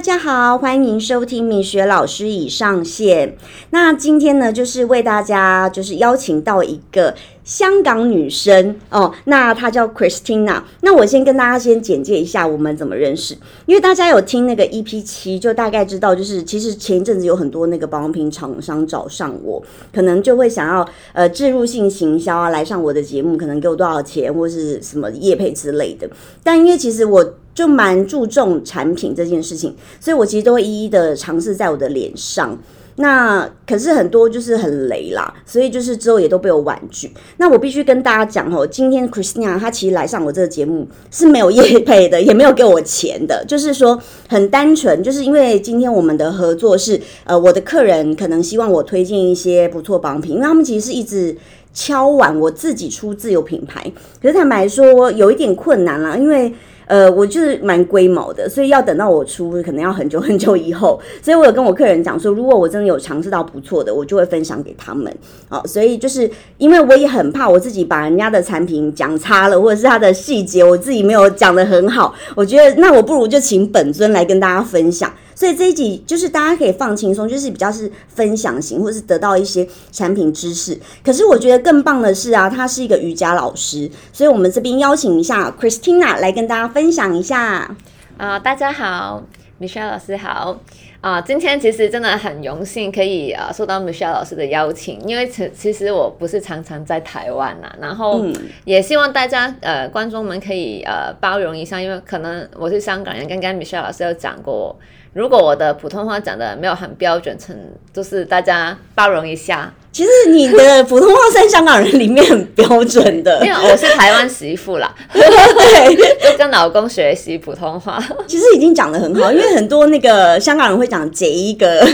[0.00, 3.36] 大家好，欢迎收听米雪老师已上线。
[3.68, 10.62] 那今天呢，就是为大家就是邀请到一个香港女生哦，那她叫 Christina。
[10.80, 13.36] 那我先跟大家先简介一下我们怎么认识，
[13.66, 19.62] 因为大家有听那个 EP 七，就大概知道，就是其实前一阵子有很多那个保养品厂商找上我，
[19.92, 26.08] 可能就会想要呃置入性行销啊，来上我的节目，可能给我多少钱或是什么业配之类的。
[26.42, 32.58] 但因为其实我就蛮注重产品这件事情，所以我其实都会一一的尝试在我的脸上。
[32.96, 37.10] 那可是很多就是很雷啦，所以就是之后也都被我婉拒。
[37.38, 51.34] 那我必须跟大家讲哦，今天 Christina 她其实来上我这个节目是没有业配的，也没有给我钱的，就是说很单纯，就是因为今天我们的合作是呃我的客人可能希望我推荐一些不错榜品，因为他们其实是一直
[51.72, 56.52] 敲碗我自己出自有品牌，可是坦白说有一点困难啦，因为。
[56.90, 61.00] 呃，我就是蛮龟毛的，所以要等到我出，可能要很久很久以后。
[61.22, 65.16] 所以我有跟我客人讲说，如果我真的有尝试到不错的，我就会分享给他们。
[65.48, 75.08] 哦，所以就是因为我也很怕我自己把人家的产品讲差了，或者是它的细节我自己没有讲得很好，我觉得那我不如就请本尊来跟大家分享。
[75.40, 80.78] 所以这一集就是大家可以放轻松，就是比较是分享型，或是得到一些产品知识。
[81.02, 87.74] 可是我觉得更棒的是啊，他是一个瑜伽老师，所以我们这边邀请一下 Christina 来跟大家分享一下。
[88.18, 89.22] 啊，大家好
[89.58, 90.60] ，Michelle 老师好。
[91.00, 98.22] 啊，今天其实真的很荣幸可以啊受到 Michelle 老师的邀请，因为其其实我不是常常在台湾呐，然后
[98.66, 104.76] 也希望大家呃观众们可以呃包容一下，因为可能我是香港人，刚刚 Michelle 老师有讲过。
[105.12, 107.56] 如果我的普通话讲的没有很标准，成
[107.92, 109.72] 就是大家包容一下。
[109.90, 115.96] 其实你的普通话在香港人里面很标准的， 因为我是台湾媳妇啦， 对，
[116.30, 118.00] 就跟老公学习普通话。
[118.28, 121.84] 其实已经讲的很好，因为很多那个香港人会讲“解一个”，“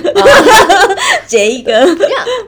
[1.27, 1.89] 解一个”。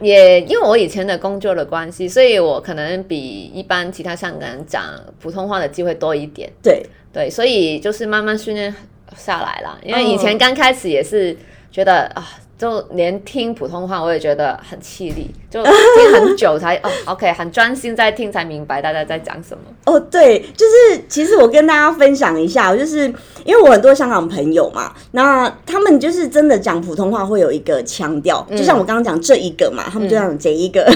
[0.03, 4.85] 也因为我以前的工作的关系，所以我可能比一般其他香港人讲
[5.19, 6.53] 普通话的机会多一点。
[6.63, 8.75] 对对，所以就是慢慢训练。
[9.17, 11.37] 下来了，因为以前刚开始也是
[11.71, 12.27] 觉得啊，
[12.57, 19.65] 就连听普通话我也觉得很气力，就 听很久才哦，OK，很专心在听才明白大家在讲什么。
[19.85, 23.03] 哦，对，就是其实我跟大家分享一下，就是
[23.45, 30.91] 因为我很多香港朋友嘛，那他们就是真的讲普通话会有一个腔调，就像我刚刚讲这一个嘛，他们就讲这一个。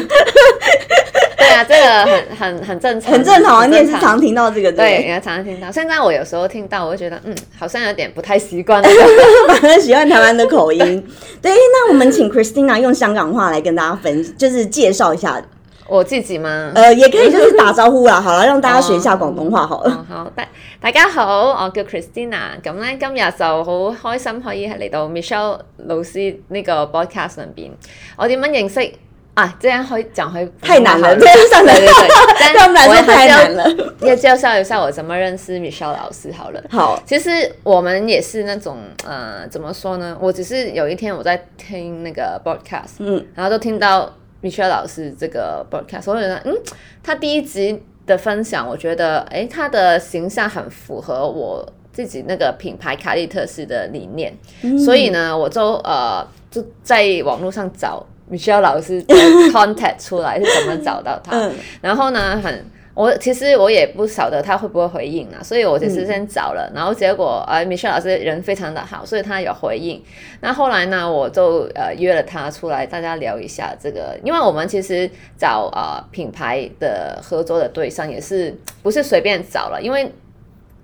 [1.42, 2.04] 对啊，这个
[2.36, 3.66] 很很很正常，很正常啊！
[3.66, 5.70] 你也是常听到这个，对，也常常听到。
[5.70, 8.80] 现在我有时候听到，我就觉得，嗯，好像有点不太习惯，
[9.48, 10.78] 反而喜欢台湾的口音。
[11.42, 15.42] 对，那我们请 Christina 用香港话来跟大家分，就是介绍一下
[15.88, 16.70] 我自己吗？
[16.74, 18.20] 呃，也可以，就是 打招呼啦。
[18.20, 20.06] 好了，让大家学一下广东话好了。
[20.08, 20.46] 好，大
[20.80, 22.60] 大家好，我叫 Christina。
[22.62, 27.72] 咁咧，今日就好開心可以嚟到 Michelle 老師呢個 broadcast 上邊。
[28.16, 28.92] 我點樣認識？
[29.34, 33.94] 啊，这样会讲会太难了，对对对对，但 我们太难了。
[34.00, 36.62] 要介绍一下我怎么认识 Michelle 老师好了。
[36.68, 37.30] 好，其实
[37.62, 38.76] 我们也是那种
[39.06, 40.14] 呃，怎么说呢？
[40.20, 46.54] 我只是有一天我在听那个 broadcast，嗯，然后就听到 Michelle 老师这个 broadcast，我觉得嗯，
[47.02, 54.36] 他第一集的分享，我觉得哎，他的形象很符合我自己那个品牌卡利特斯的理念，
[54.84, 58.06] 所以呢，我就呃就在网络上找。
[58.32, 59.14] Michelle 老师的
[59.52, 61.50] contact 出来是怎么找到他？
[61.82, 70.02] 然后呢，很我其实我也不晓得他会不会回应啊，所以我就是先找了，然后结果呃，Michelle 老师人非常的好，所以他有回应。
[70.40, 80.10] 那后来呢，我就呃约了他出来，大家聊一下这个，因为我们其实找呃品牌的合作的对象也是不是随便找了，因为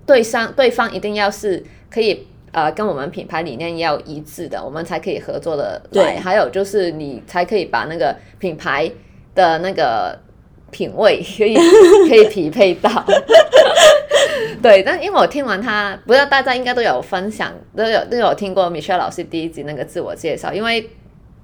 [0.05, 2.27] 对象对方一定要是可以。
[2.51, 6.19] 呃，跟我们品牌理念要一致的，我们才可以合作的来。
[6.19, 8.91] 还有就是你才可以把那个品牌
[9.35, 10.17] 的那个
[10.71, 11.55] 品味可以
[12.07, 12.89] 可以匹配到。
[14.63, 20.89] 对，但因为我听完他，不知道大家应该都有分享，都有都有听过 Michelle 老师第一集那个自我介绍，因为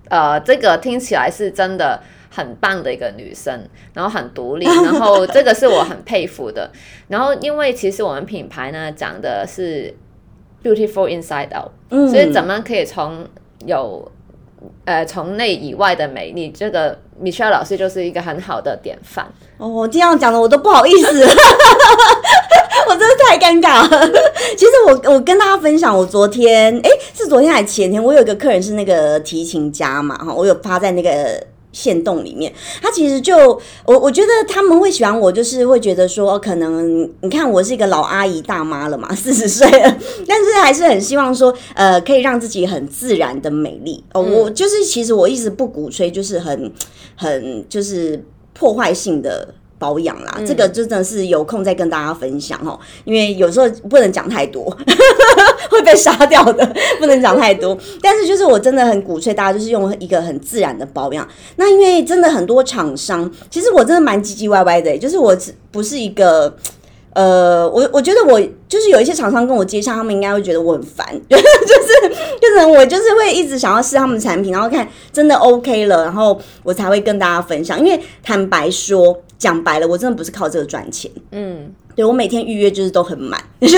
[0.10, 2.02] 呃，这个听起来是真的
[2.32, 6.72] 很棒的一个女生，然后很独立，然后这个是我很佩服的。
[7.08, 9.94] 然后因为其实我们品牌呢讲的是。
[10.66, 11.70] Beautiful inside out，
[12.10, 13.24] 所以怎么可以从
[13.68, 14.12] 有
[14.86, 16.50] 呃从内以外的美你？
[16.50, 19.28] 这个 Michelle 老师就是一个很好的典范。
[19.60, 21.22] 哦，这样讲的我都不好意思，
[22.88, 24.12] 我真的太尴尬了。
[24.58, 31.46] 其实我我跟大家分享，我昨天哎是昨天还是前天，我有一个客人是那个提琴家嘛哈，我有发在那个。
[31.76, 32.52] 线洞里面，
[32.82, 33.38] 他其实就
[33.86, 44.02] 我我觉得他们会喜欢我，就是会觉得说，可能你看我是一个老阿姨大妈了嘛， 四十岁了，但是还是很希望说，呃，可以让自己很自然的美丽。
[44.14, 46.72] 哦，我就是其实我一直不鼓吹，就是很
[47.18, 48.24] 很就是
[48.54, 49.54] 破坏性的。
[49.86, 54.76] 保养啦，这个真的是有空再跟大家分享哦，因为有时候不能讲太多，
[55.70, 57.78] 会被杀掉的，不能讲太多。
[58.02, 61.28] 但是就是我真的很鼓吹大家，就是用一个很自然的保养。
[61.58, 65.38] 那因为真的很多厂商，其实我真的蛮唧唧歪歪的，就是我
[65.72, 66.56] 不是一个。
[67.14, 68.38] 呃，我我觉得我
[68.68, 71.44] 就是有一些厂商跟我接洽，他们应该会觉得我很烦， 就是
[72.42, 77.80] 就是我就是会一直想要试他们的产品，然后看真的 OK 了，然后我才会跟大家分享。
[77.80, 81.72] 因为坦白说，讲白了，我真的不是靠这个赚钱，嗯。
[81.96, 83.78] 对我每天预约就是都很满， 就是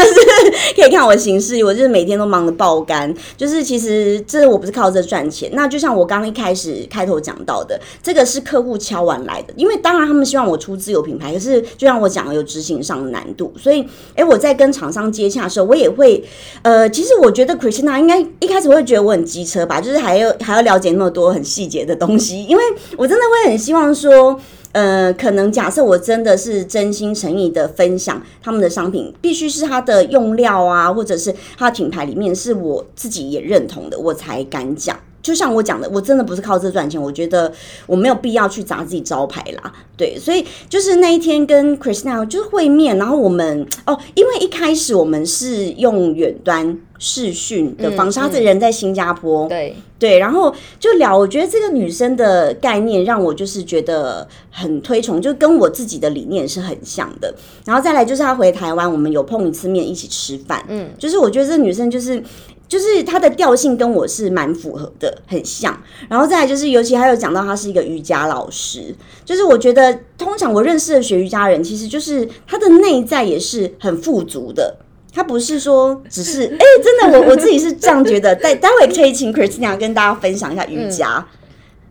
[0.75, 3.14] 可以看我的形式，我就是每天都忙得爆肝。
[3.38, 9.54] 就是其实这我不是靠这赚钱，那就像我刚一开始开头讲到的，这个是客户敲完来的。
[9.56, 13.54] 因为当然他们希望我出自有品牌，可是就像我讲的，有执行上的难度。
[13.56, 13.86] 所以，
[14.16, 16.24] 哎，我在跟厂商接洽的时候，我也会，
[16.64, 22.64] 呃，其实我觉得 Christina 应该一开始会觉得我很机车吧，就是还要还要了解那么多很细节的东西，因为
[22.98, 24.42] 我真的会很希望说。
[24.74, 35.00] 呃，可能假设我真的是真心诚意的分享他们的商品，必须是它的用料啊，或者是它品牌里面是我自己也认同的，我才敢讲。
[35.28, 37.52] 就像我讲的，我真的不是靠这赚钱，我觉得
[37.86, 39.74] 我没有必要去砸自己招牌啦。
[39.98, 57.36] 对，所以就是那一天跟 Christina 就是会面，然后我们哦，因为一开始我们是用远端视讯的方式，他这人在新加坡，对对，然后就聊，我觉得这个女生的概念让我就是觉得很推崇，就跟我自己的理念是很像的。
[57.66, 62.24] 然后再来就是她回台湾，我们有碰一次面，一起吃饭，嗯，就是我觉得这女生就是。
[62.68, 65.78] 就是他的调性跟我是蛮符合的，很像。
[66.10, 68.94] 然后再来就是，尤其还有讲到他是一个瑜伽老师，
[69.24, 74.78] 就是我觉得通常我认识的学瑜伽人，其实就是他的内在也是很富足的。
[75.14, 78.36] 他不是说只是哎，真的，我我自己是这样觉得。
[78.36, 81.25] 待 待会可以请 Christina 跟大家分享一下瑜伽。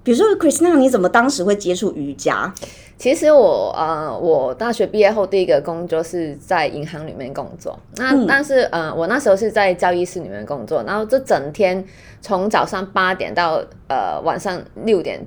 [0.07, 2.55] 比如说 Christina，你怎么当时会接触瑜伽？
[2.97, 7.77] 其实我呃，我大学毕业后第一个工作是在银行里面工作。
[7.97, 11.85] 那但是呃，我那时候是在交易室里面工作，然后这整天
[12.21, 15.21] 从早上八点到呃晚上六点，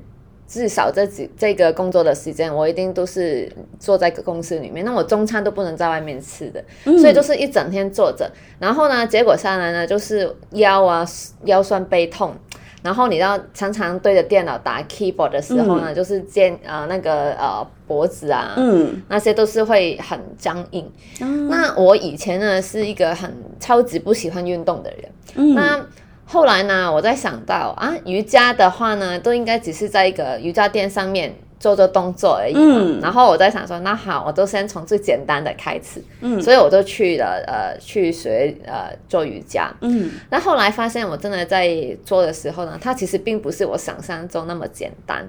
[0.48, 4.86] 至少这几这个工作的时间，我一定都是坐在公司里面。
[4.86, 6.64] 那我中餐都不能在外面吃的，
[6.98, 8.32] 所以就是一整天坐着。
[8.58, 11.06] 然后呢，结果下来呢，就是腰啊
[11.44, 12.34] 腰酸背痛。
[12.82, 20.90] 然后你要常常对着电脑打 keyboard 的时候呢，就是肩呃那个呃脖子啊，嗯，那些都是会很僵硬。
[21.50, 25.86] 那我以前呢是一个很超级不喜欢运动的人，那
[26.26, 31.36] 后来呢，我在想到啊，瑜伽的话呢，都应该只是在一个瑜伽垫上面。
[31.60, 41.70] 做做动作而已，嗯，然后我在想说，那好，我就先从最简单的开始，嗯，所以我就去了，呃，去学呃做瑜伽，嗯，那后来发现我真的在
[42.06, 45.28] 做的时候呢，它其实并不是我想象中那么简单，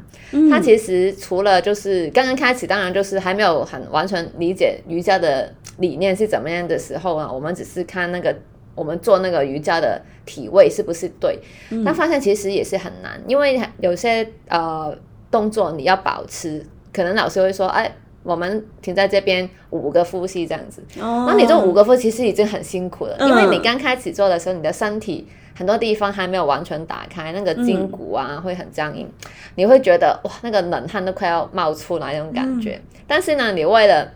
[0.49, 8.32] 它其实除了就是刚刚开始，当然就是还没有很完全理解瑜伽的理念是怎么样的时候呢，我们只是看那个
[8.77, 11.37] 我们做那个瑜伽的体位是不是对，
[11.85, 14.97] 但发现其实也是很难，因为有些呃。
[15.31, 17.91] 动作你要保持，可能老师会说：“哎，
[18.23, 29.08] 我们停在这边五个呼吸这样子。”那你这五个呼吸其实已经很辛苦了，因为你刚开始做的时候，你的身体很多地方还没有完全打开，那个筋骨啊会很僵硬，
[29.55, 32.81] 你会觉得哇，那个冷汗都快要冒出来那种感觉。
[33.06, 34.08] 但是呢，你为了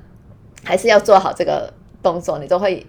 [0.64, 2.84] 还是要做好这个动作，你都会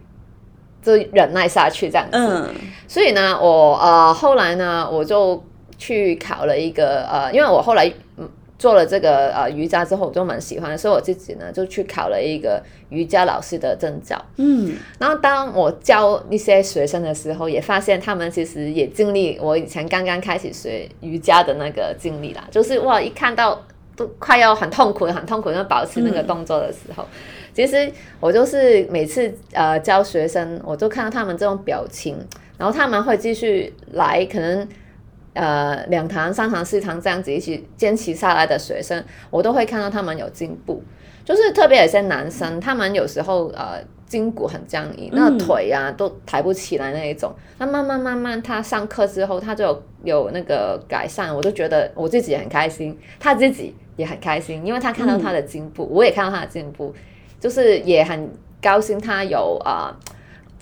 [0.81, 2.49] 就忍耐下去这样子。
[2.87, 5.43] 所以呢，我呃后来呢，我就。
[5.77, 7.91] 去考了一个呃，因为我后来
[8.57, 14.23] 做了这个呃瑜伽之后，我就蛮喜欢，所以我自己呢就去考了一个瑜伽老师的证照。
[14.37, 23.61] 嗯，然后当我教一些学生的时候，也发现他们其实也经历我以前刚刚开始学瑜伽的那个经历啦，就是哇，一看到
[23.97, 27.05] 都快要很痛苦、很痛苦要保持那个动作的时候，
[27.53, 32.17] 其实我就是每次呃教学生，我就看到他们这种表情，
[32.57, 34.65] 然后他们会继续来，可能。
[35.35, 40.81] 呃，两堂、三堂、四堂这样子一起坚持下来的学生，我都会看到他们有进步。
[41.25, 47.33] 就是特别有些男生，他们有时候呃筋骨很僵硬，那腿呀都抬不起来那一种。
[47.57, 56.93] 那慢慢慢慢，他上课之后，他就有有那个改善，我就觉得我自己也很开心，他自己也很开心，因为他看到他的进步，我也看到他的进步，
[57.39, 59.93] 就是也很高兴他有啊。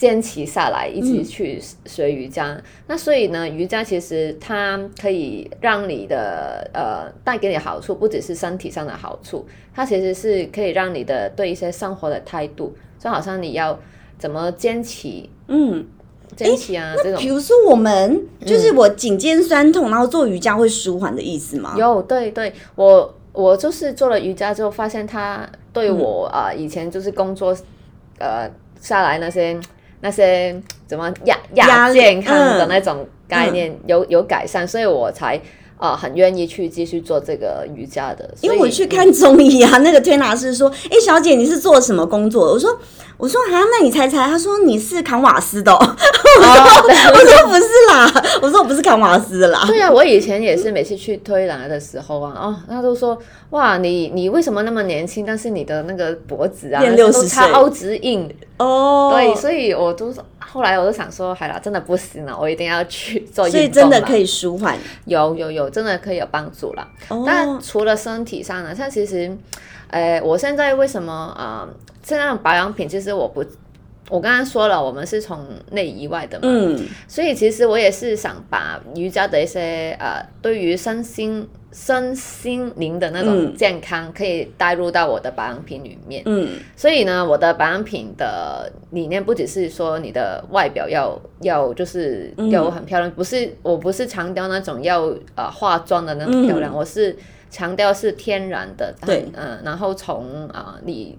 [0.04, 2.62] 坚持下来，一直去学瑜伽。
[2.88, 13.80] 那所以呢，瑜伽其实它可以让你的呃带给你好处，不只是身体上的好处，它其实是可以让你的对一些生活的态度，就好像你要
[14.20, 15.08] 怎么坚持，
[15.48, 15.88] 嗯，
[16.36, 17.18] 坚持啊这种。
[17.22, 21.76] 比如说我们就是我颈肩酸痛，然后做瑜伽会舒缓的意思吗？
[21.78, 27.56] 有，对对，我我就是做了瑜伽之后，发现它对我啊以前就是工作
[28.20, 29.58] 呃下来那些。
[30.04, 30.54] 那些
[30.86, 35.40] 怎么亚亚健康的那种概念有有改善，所以我才
[35.78, 38.30] 啊很愿意去继续做这个瑜伽的。
[38.42, 42.78] 因为我去看中医啊， 那个推拿师说：“哎，小姐你是做什么工作？”我说。
[43.16, 44.18] 我说啊，那你猜猜？
[44.26, 45.72] 他说你是扛瓦斯的。
[45.72, 45.88] 我说
[47.14, 49.64] 我说不是啦，我说我不是扛瓦斯的啦。
[49.68, 53.18] 对啊，我以前也是每次去推拿的时候啊，哦，他都说
[53.52, 55.24] 哇，你你为什么那么年轻？
[55.26, 58.28] 但是你的那个脖子啊，六十超直硬
[58.64, 59.12] 哦。
[59.14, 63.50] 对，所以我都后来我都想说，好了，真的不行了，我一定要去做。
[63.50, 66.88] 所以真的可以舒缓，有有有，真的可以有帮助了。
[67.26, 69.36] 但除了身体上的，像其实，
[69.90, 71.68] 呃，我现在为什么啊？
[72.06, 73.42] 这样保养品其实我不，
[74.10, 75.40] 我刚刚说了，我们是从
[75.72, 97.18] 内以外的嘛，嗯，所以其实我也是想把瑜伽的一些呃，对于身心身心灵的那种健康，可以带入到我的保养品里面，嗯，所以呢，我的保养品的理念不只是说你的外表要要就是要很漂亮，不是，我不是强调那种要呃化妆的那种漂亮，我是
[97.50, 101.18] 强调是天然的，对，嗯，然后从啊你。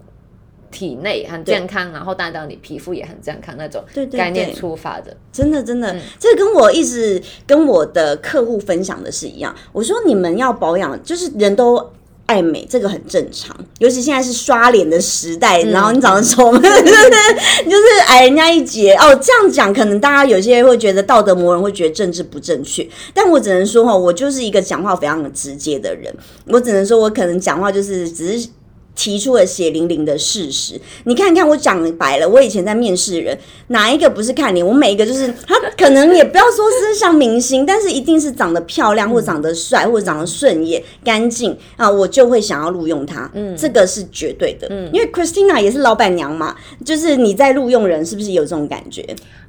[0.75, 9.55] 体内很健康，然后带到你皮肤也很健康那种概念出发的，真的真的，这跟我一直跟我的客户分享的是一样。
[9.73, 11.93] 我说你们要保养，就是人都
[12.27, 13.57] 爱美，这个很正常。
[13.79, 19.15] 尤其现在是刷脸的时代，然后你长得丑，就是矮人家一截哦。
[19.15, 22.85] 这样讲，可能大家有些会觉得道德魔人，会觉得政治不正确。
[23.15, 26.13] 但我只能说哈，我就是一个讲话非常的直接的人。
[26.47, 28.49] 我只能说我可能讲话就是只是。
[28.95, 33.37] 提出了血淋淋的事实，你看看我讲白了，我以前在面试人，
[33.69, 34.65] 哪一个不是看脸？
[34.65, 43.29] 我每一个就是他，可能也不要说是像明星，但是一定是长得漂亮，或长得帅，或者长得顺眼、干净啊，我就会想要录用他。
[43.35, 44.69] 嗯，这个是绝对的。
[44.71, 49.05] 嗯，因为 Christina 也是老板娘嘛，就是你在录用人，是不是有这种感觉？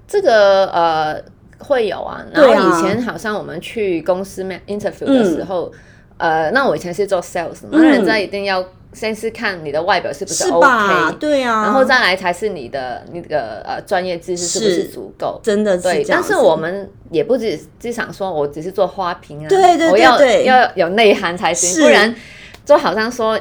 [0.07, 1.21] 这个呃
[1.59, 2.25] 会有啊。
[2.33, 5.71] 然后以前好像我们去公司面 interview 的时候，
[6.17, 8.65] 呃，那我以前是做 sales，那人家一定要。
[8.95, 16.01] 先是看你的外表是不是 OK，对啊，然后再来才是你的那个呃专业知识是不是足够，真的对。
[16.07, 22.15] 但是我们也不只只想说我只是做花瓶啊，对对对，要要有内涵才行，不然
[22.63, 23.37] 就好像说，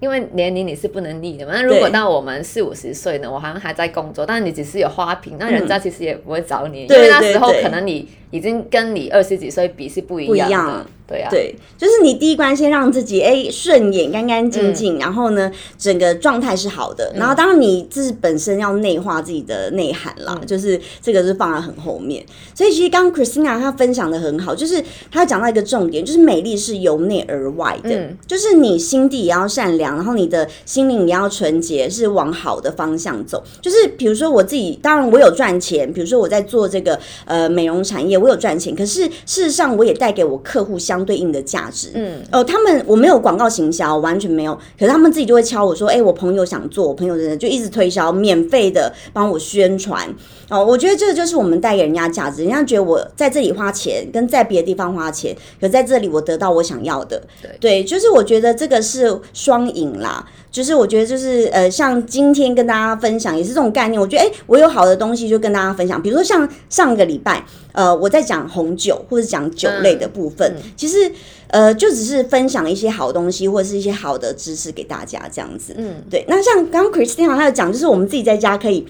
[0.00, 1.52] 因为年龄你是不能逆的嘛。
[1.54, 10.86] 那如果到我们四五十岁呢，我好像还在工作，但是你只是有花瓶，那人家其实也不会找你，因为那时候可能你已经跟你二十几岁比是不一样的。
[11.08, 17.10] 对呀，对，就是你第一关先让自己哎顺眼、干干净净，然后呢，整个状态是好的。
[17.16, 22.22] 然后当然你自己本身要内化自己的内涵啦，就是这个是放在很后面。
[22.54, 27.88] 所以其实刚刚 Christina 她分享的很好，就是她讲到一个重点，就是美丽是由内而外的，
[28.26, 33.42] 就是你心地也要善良，然后你的心灵也要纯洁，是往好的方向走。
[33.62, 40.97] 就是比如说我自己，当然我有赚钱，比如说我在做这个呃美容产业，我有赚钱，可是事实上我也带给我客户相。
[40.98, 50.12] 相对应的价值，嗯，哦，他们我没有广告行销，完全没有，可是他们自己就会敲我说，哎，我朋友想做，我朋友的人就一直推销，免费的帮我宣传，
[50.50, 57.22] 哦，我觉得这个就是我们带给人家价值，人家觉得我在这里花钱，跟在别的地方花钱，可在这里我得到我想要的，
[57.60, 67.44] 对，就是我觉得这个是双赢啦，就是我觉得就是呃，像今天跟大家分享也是这种概念，我觉得哎，我有好的东西就跟大家分享，比如说像上个礼拜。
[67.72, 71.12] 呃，我在讲红酒或者讲酒类的部分，其实
[71.46, 75.74] 呃，就只是分享一些好东西或者是一些好的知识给大家这样子。
[75.76, 76.24] 嗯，对。
[76.26, 78.84] 那像刚刚 Christina 她有讲，就是我们自己在家可以，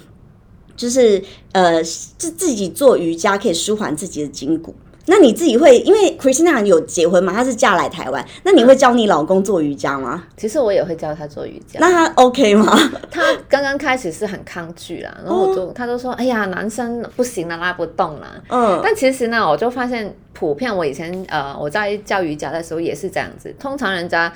[0.75, 1.23] 就是
[1.53, 4.75] 呃，自自己做瑜伽可以舒缓自己的筋骨。
[5.09, 10.25] 那你自己会，因为 Christina 有结婚嘛，她是嫁来台湾，那你会教你老公做瑜伽吗？
[10.37, 11.81] 其实我也会教他做瑜伽。
[11.81, 12.79] 那他 OK 吗？
[13.11, 18.81] 他刚刚开始是很抗拒啦，然后我就他就说：“哎呀，男生不行了，拉不动了。”嗯。
[18.83, 23.55] 但其实呢，我就发现普遍，我以前呃我在教瑜伽的时候也是这样子。
[23.59, 24.33] 通常人家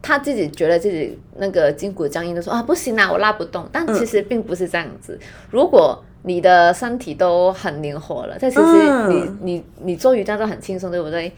[0.00, 3.68] 他自己觉得自己那个筋骨僵硬，都说啊不行啊，我拉不动。
[3.72, 5.18] 但其实并不是这样子。
[5.50, 11.32] 如果你的身体都很灵活了，这其实你你你做瑜伽都很轻松，对不对？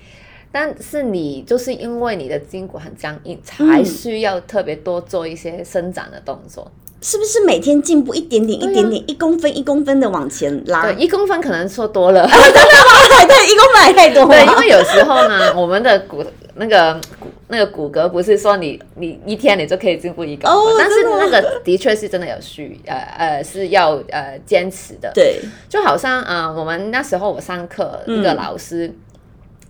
[0.53, 6.71] 但是你就是因为你的筋骨很僵硬，才需要特别多做一些伸展的动作。
[7.03, 10.83] 是不是每天进步一点点、一点点、一公分、一公分的往前拉？
[10.85, 13.27] 对，一公分可能说多了，真的吗？
[13.29, 14.25] 对，一公分还太多。
[14.27, 16.25] 对，因为有时候呢，我们的骨
[16.55, 17.24] 那个骨
[17.55, 25.13] 那个骨骼不是说你你一天你就可以进步一公分，哦但是那个的确是真的有需呃呃是要呃坚持的。
[25.15, 28.93] 对，就好像呃，我们那时候我上课那个老师，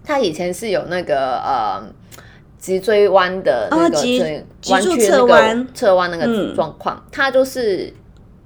[0.03, 1.85] 他以前是有那个呃
[2.59, 5.69] 脊椎弯的那个椎弯曲的那个弯。
[5.75, 6.49] 侧弯那嗯。
[6.51, 7.93] 个状况，他就是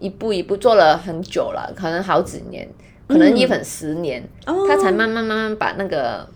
[0.01, 2.69] 一步一步做了很久了，可能好几年，
[3.07, 6.29] 可能一本十年，他才慢慢慢慢把那个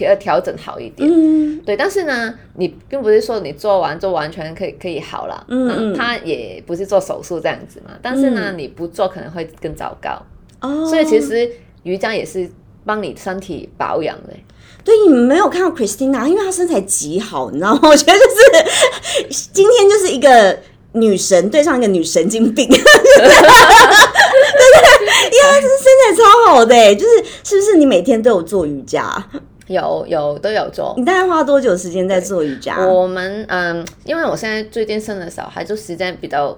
[0.00, 1.08] 给它调整好一点。
[1.08, 10.20] 嗯，对，但是呢，你并不是说你做完就完全可以可以好了，嗯嗯他也不是做手术这样子嘛，但是呢，你不做可能会更糟糕。
[10.62, 11.50] 哦，所以其实
[11.82, 12.50] 瑜伽也是
[12.84, 14.32] 帮你身体保养的。
[14.82, 17.80] 对你们没有看到 Christina，因为她身材极好，你知道吗？
[17.82, 20.58] 我觉得就是 今天就是一个
[20.92, 23.28] 女神对上一个女神经病， 对不对？
[25.22, 29.22] 因为她是身材超好的、欸，就是是不是你每天都有做瑜伽？
[29.70, 30.92] 有有都有做。
[30.96, 32.76] 你大概花多久时间在做瑜伽？
[32.84, 36.56] 我们嗯，因为我现在最近生了小孩，就时间比较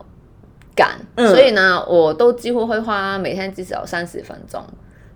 [0.75, 4.63] 赶，嗯所以呢，我都几乎会花每天至少三十分钟。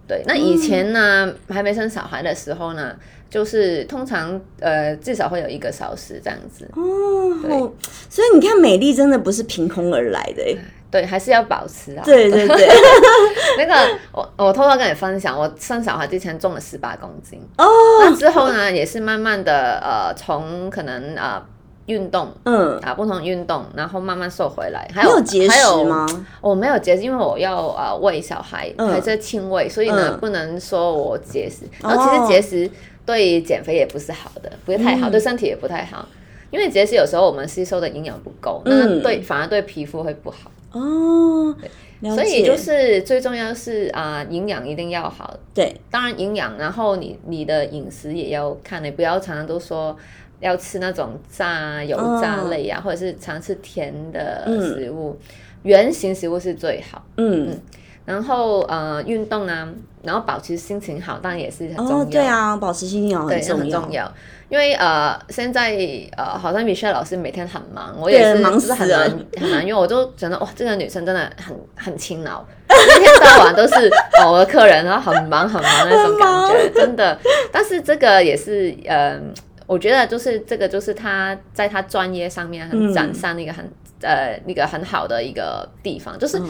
[0.07, 2.95] 对，那以前呢，还没生小孩的时候呢，
[3.31, 6.69] 就是通常呃至少会有一个小时这样子。
[6.77, 7.73] 哦，
[8.11, 10.59] 所以你看，美丽真的不是凭空而来的、欸。
[10.97, 12.03] 对，还是要保持啊。
[12.05, 12.69] 对对对，
[13.59, 17.67] 那个我我偷偷跟你分享，我生小孩之前重了十八公斤，哦，
[18.01, 21.43] 那之后呢，也是慢慢的呃，从可能呃
[21.87, 24.89] 运动嗯，啊不同运动，然后慢慢瘦回来。
[24.95, 26.07] 还有有节食吗？
[26.41, 31.67] 我没有节食，因为我要呃喂小孩，嗯还在亲喂，所以呢、嗯不能说我节食。
[31.83, 32.71] 哦然后其实节食
[33.05, 36.07] 对减肥也不是好的，不是太好，嗯对身体也不太好。
[36.51, 40.51] 因为节食有时候我们吸收的营养不够，嗯那对反而对皮肤会不好。
[40.73, 41.57] 哦。
[42.03, 45.35] 所以就是最重要是啊，营养一定要好。
[45.55, 49.97] 对，当然营养，然后你你的饮食也要看，你不要常常都说
[50.41, 55.19] 要吃那种炸油炸类啊，或者是常吃甜的食物，
[55.63, 57.03] 圆形食物是最好。
[57.17, 57.59] 嗯，
[58.07, 59.69] 然后呃，运动啊，
[60.03, 61.97] 然后保持心情好，当然也是很重要。
[61.99, 63.63] 哦，对啊，保持心情好对，很重要。
[63.63, 64.13] 很重要。
[64.49, 65.77] 因为呃，现在
[66.17, 73.91] 呃，好像 Michelle 老师每天很忙，我也是忙就是很难很难， 因为我就觉得哇，这个女生真的很很勤劳， 一天到晚都是
[74.23, 77.19] 哦我的客人，然后很忙很忙那种感觉，真的。
[77.51, 79.21] 但是这个也是呃，
[79.67, 83.69] 我觉得就是这个就是他在他专业上面很展现一个很、
[84.03, 86.41] 呃那个很好的一个地方，就是、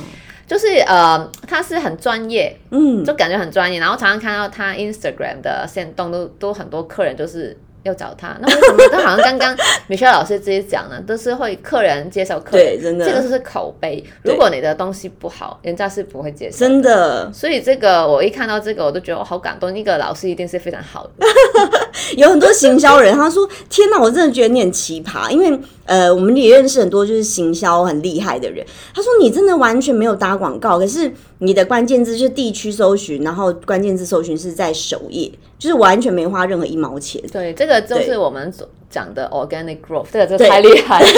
[0.46, 8.78] 就是呃，他是很专业，嗯，就感觉很专业，然后常常看到他 Instagram 的线动都都很多客人就是要找他，那为什么？
[8.90, 9.56] 就好像刚刚
[9.88, 14.02] Michelle 老师自己讲呢，都是会客人介绍客人，对真的这个就是口碑。
[14.24, 16.58] 如果你的东西不好，人家是不会介绍。
[16.58, 19.72] 真的所以这个我一看到这个，我都觉得我好感动。
[19.72, 21.26] 那个老师一定是非常好的，
[22.16, 28.64] 有很多行销人，他说：“天哪，我真的觉得你很奇葩，因为呃，我们也认识很多就是行销很厉害的人。
[28.94, 37.22] 他说你真的完全没有打广告，可是你的关键字是地区搜寻，然后关键字搜寻是在首页，就是完全没花任何一毛钱。
[37.32, 41.06] 对，这个就是我们所讲的 organic growth，这个真的太厉害了。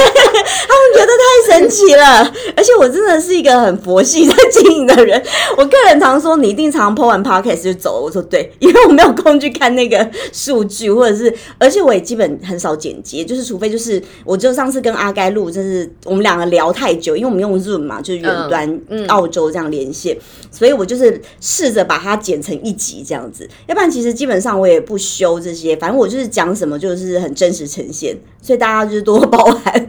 [0.69, 1.13] 他们觉得
[1.53, 5.23] 太神奇了，而且我真的是一个很佛系在经营的人。
[5.57, 8.03] 我个人常说，你一定常 po 完 podcast 就走了。
[8.03, 20.08] 我说对，因为我没有空去看那个数据，或者是， 而且我也基本很少剪辑，就是除非就是，我就上次跟阿该录，就是我们两个聊太久，因为我们用 Zoom 嘛，就是远端澳洲这样连线，
[20.51, 23.49] 所以我就是试着把它剪成一集这样子。
[23.67, 29.73] 要不然其实基本上我也不修这些，反正我就是讲什么就是很真实呈现，所以大家就是多包涵。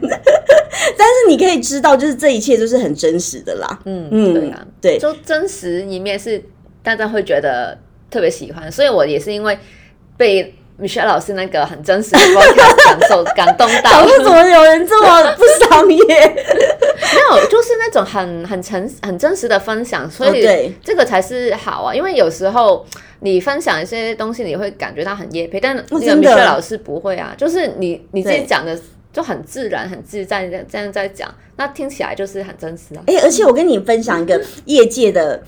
[0.96, 3.78] 但是你可以知道，就是这一切都是很真实的啦。
[3.84, 6.42] 嗯嗯对啊，对就真实一面是
[6.82, 7.78] 大家会觉得
[8.10, 9.58] 特别喜欢，所以我也是因为
[10.16, 16.46] 被 Michelle 老师那个很真实的 podcast 感受 感动到， 为什么有人这么不商业？
[17.14, 21.94] 没有，就是那种很很诚很真实的分享，所以这个才是好啊。
[21.94, 22.84] 因为有时候
[23.20, 28.78] 你分享一些东西，你会感觉到很业配，但那个哦真的老师不会啊，就是你你自己对讲的
[29.12, 33.02] 就很自然、很自在的这样在讲，那听起来就是很真实啊。
[33.06, 35.42] 哎、而且我跟你分享一个业界的，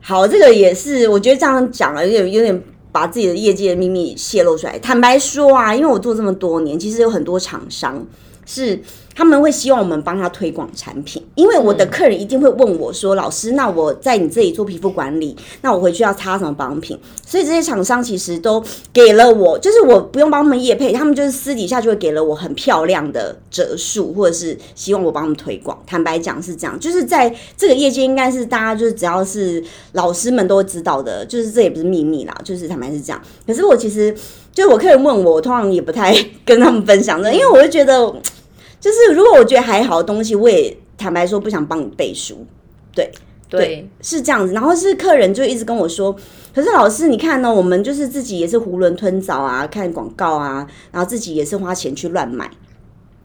[0.00, 4.78] 好，这个也是我觉得这样讲了，有点有点把自己的业界的秘密泄露出来。
[4.78, 8.04] 坦白说啊，因为我做这么多年，其实有很多厂商
[8.50, 8.76] 是
[9.14, 25.78] 他们会希望我们帮他推广产品，因为我的客人一定会问我说：“老师，那我在你这里做皮肤管理，那我回去要擦什么保养品？”所以这些厂商其实都给了我，就是我不用帮他们业配，他们就是私底下就会给了我很漂亮的折数，或者是希望我帮他们推广。
[25.86, 33.22] 坦白讲是这样，就是在这个业界应该是大家就是只要是老师们都会知道的，就是这也不是秘密啦，就是坦白是这样。
[33.46, 34.12] 可是我其实
[34.52, 36.12] 就是我客人问我，我通常也不太
[36.44, 38.12] 跟他们分享的，因为我会觉得。
[38.80, 42.46] 就是如果我觉得还好的东西，我也坦白说不想帮你背书，
[42.94, 43.10] 对
[43.48, 44.54] 对，是这样子。
[44.54, 46.16] 然后是客人就一直跟我说，
[46.54, 52.50] 可是老师你看呢，我们就是自己也是囫囵吞枣啊，看广告啊，然后自己也是花钱去乱买。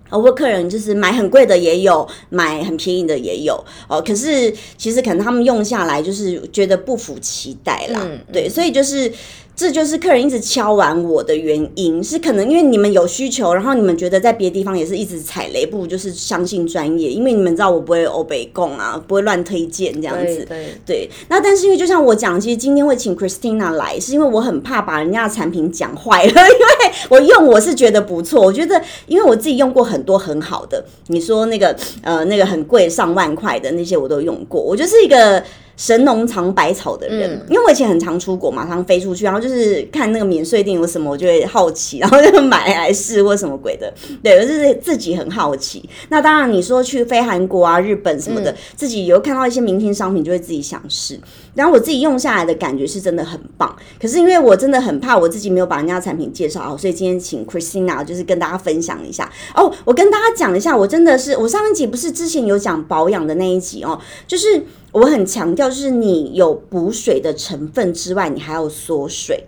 [0.10, 4.02] 哦，我客人就是买很贵的也有，买很便宜的也有哦。
[4.02, 9.12] 可是其实可能他们用下来就是觉得不符期待啦，对，所以就是。
[9.56, 20.46] 这就是客人一直敲完我的原因，是可能因为你们有需求，然后你们觉得在别的地方也是一直踩雷，不如就是相信专业，因为你们知道我不会欧北共啊，不会乱推荐这样子。
[20.50, 21.10] 对对。
[21.30, 35.42] 那但是因为就像我讲，其实今天会请 Christina 来，是因为我很怕把人家的产品讲坏了，因为我用我是觉得不错，我觉得因为我自己用过很多很好的，你说那个呃那个很贵上万块的那些我都用过，我就是一个。
[35.78, 43.94] 神农尝百草的人，因为我以前很常出国嘛，常飞出去，然后就是看那个免税店有什么，我就会好奇，然后就买来试或什么鬼的。
[44.24, 45.88] 对，就是自己很好奇。
[46.10, 51.20] 那当然，你说去飞韩国啊、日本什么的，自己有看到一些明星商品，就会自己想试。
[51.54, 53.76] 然后我自己用下来的感觉是真的很棒。
[54.02, 59.30] 可是因为我真的很怕我自己没有把人家产品介绍好，所以今天请 Christina 就是跟大家分享一下。
[59.54, 64.64] 哦，我跟大家讲一下，我真的是我上一集不是之前有讲保养的那一集哦，就是。
[64.96, 69.44] 我很强调，就是你有补水的成分之外，你还要缩水。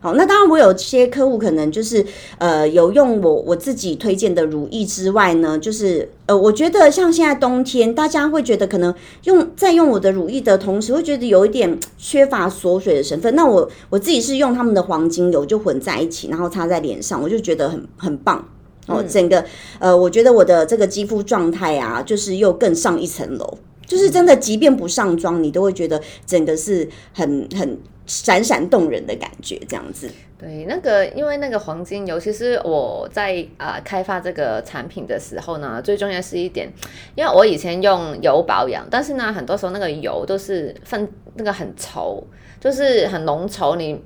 [0.00, 2.02] 好，那当然，我有些客户可能就是
[2.38, 13.34] 呃，有用我我自己推荐的乳液之外呢，就是呃，我觉得像现在冬天，大家会觉得可能用在用我的乳液的同时，会觉得有一点缺乏锁水的成分。
[13.34, 18.42] 那我我自己是用他们的黄金油就混在一起，然后擦在脸上，我就觉得很很棒
[18.86, 19.04] 哦。
[19.06, 19.44] 整个
[19.78, 23.58] 呃，我觉得我的这个肌肤状态啊，就是又更上一层楼。
[23.86, 30.10] 就是真的，即便不上妆，你都会觉得整个是很很闪闪动人的感觉，这样子。
[30.38, 36.68] 对，那个因为那个黄金油，其实我在啊开发这个产品的时候呢，最重要是一点，
[37.14, 42.22] 因为我以前用油保养，但是呢，很多时候那个油都是分那个很稠，
[42.60, 43.98] 就是很浓稠，你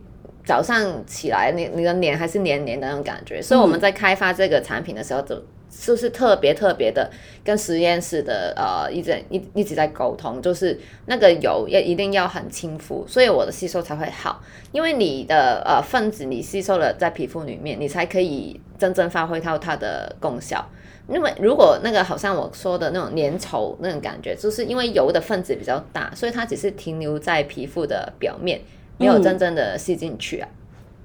[0.44, 5.42] 早上起来，你你的脸还是黏黏的那种感觉，所以我们在开发这个产品的时候就。
[5.70, 7.08] 就是特别特别的，
[7.44, 14.42] 跟实验室的呃一直一一直在沟通，就是那个油要一定要很亲肤，所以我的吸收才会好。
[14.72, 20.68] 因为你的呃分子你吸收了在皮肤里面，你才可以真正发挥到它的功效。
[21.08, 28.60] 因为如果那个好像我说的那种粘稠那种感觉，就是因为油的分子比较大，所以它只是停留在皮肤的表面，
[28.98, 30.48] 没有真正的吸进去啊。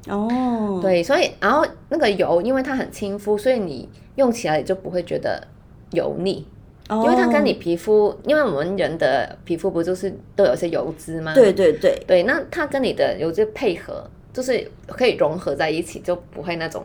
[0.09, 3.87] 哦，对，所以然后那个油因为它很亲肤，所以你。
[4.15, 5.45] 用起来就不会觉得
[5.91, 6.45] 油腻，
[6.89, 11.33] 因为它跟你皮肤，因为我们人的皮肤不就是都有些油脂吗？
[11.33, 16.83] 对对对对，那它跟你的油脂配合，就是可以融合在一起，就不会那种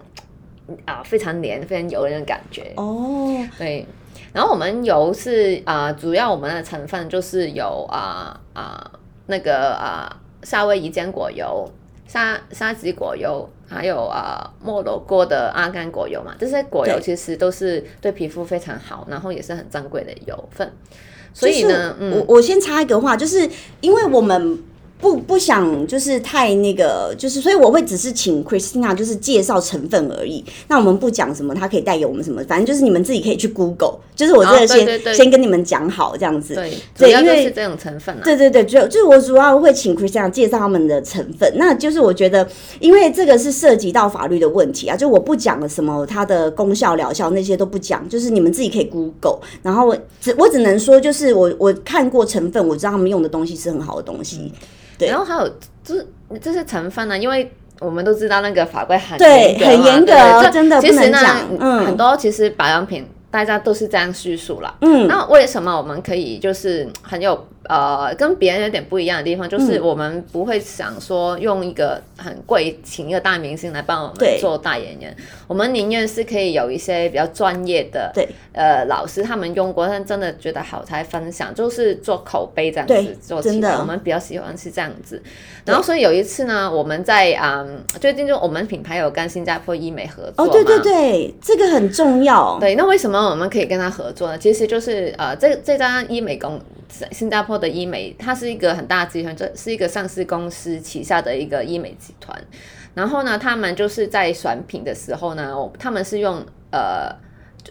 [0.85, 2.73] 啊非常黏、非常油的那种感觉。
[2.77, 3.87] 哦，对。
[4.33, 8.91] 然后我们油是啊，主要我们的成分就是有啊啊
[9.27, 11.69] 那个啊夏威夷坚果油、
[12.07, 13.49] 沙沙棘果油。
[13.71, 20.71] 还有啊，摩洛哥的阿甘果油嘛，这些果油其实都是对皮肤非常好，然后也是很珍贵的油分。
[21.33, 23.49] 所以呢，我我先插一个话，就是
[23.81, 24.59] 因为我们。
[25.01, 30.45] 不不想就是太那个，就是所以我会只是请 Christina 就是介绍成分而已。
[30.69, 33.99] 那我们不讲什么，它可以带给我们什么，反正就是你们自己可以去 Google。
[34.21, 36.55] 就是我这个先先跟你们讲好这样子。
[36.55, 38.21] 对，对，因为是这种成分啊。
[38.23, 41.51] 对对对，主要就是我主要会请 Christina 介绍他们的成分。
[41.57, 42.47] 那就是我觉得，
[42.81, 49.39] 因为这个是涉及到法律的问题啊，就我不讲什么它的功效疗效那些都不讲，就是你们自己可以 Google。
[49.63, 54.53] 然后只我只能说，就是我我看过成分，我知道他们用的东西是很好的东西。
[54.99, 55.49] 对然后还有
[55.83, 56.07] 就是
[56.43, 60.13] 这些成分呢，因为我们都知道那个法规很对很严格，
[60.53, 61.19] 真的其实呢，
[61.59, 75.15] 嗯，很多其实保养品大家都是这样叙述了，嗯，那为什么我们可以就是很有呃，跟别人有点不一样的地方，就是我们不会想说用一个很贵请一个大明星来帮我们做代言人，
[75.47, 85.23] 我们宁愿是可以有一些比较专业的，对，呃，老师他们用过，但真的觉得好才分享，就是做口碑这样子做起来，我们比较喜欢是这样子。
[85.65, 87.65] 然后所以有一次呢，我们在啊，
[88.01, 92.59] 最近就我们品牌有跟新加坡医美合作，哦，对对对，这个很重要。
[92.59, 94.37] 对，那为什么我们可以跟他合作呢？
[94.37, 96.61] 其实就是呃，这这张医美公。
[97.13, 102.37] 新加坡的医美，它是一个很大集团，这是一个上市公司旗下的一个医美集团。
[102.95, 107.15] 然后呢，他们就是在选品的时候呢，他们是用呃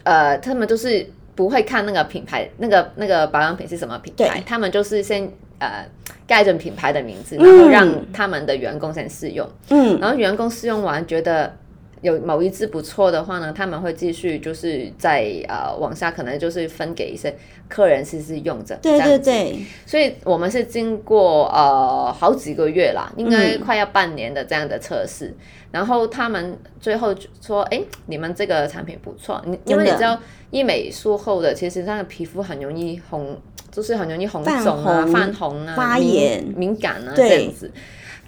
[0.04, 5.86] 呃，他们就是不会看那个品牌，那个那个保养品是什么品牌，他们就是先呃
[6.26, 9.46] 盖着品牌的名字，然后让他们的员工先试用。
[9.70, 11.54] 嗯，然后员工试用完觉得。
[12.02, 17.36] 有某一支不错的话呢，他们会继续就是在呃往下，可能就是分给一些
[17.68, 18.78] 客人试试用着。
[18.82, 25.34] 对对对，所以我们是经过呃好几个月啦，应该快要半年的这样的测试，
[25.72, 30.18] 然后他们最后说：“哎，你们这个产品不错，你因为你知道
[30.52, 33.38] 医美术后的其实那个皮肤很容易红，
[33.70, 35.66] 就是很容易红肿啊、泛红。
[35.66, 37.70] 啊、发炎、敏感啊这样子。”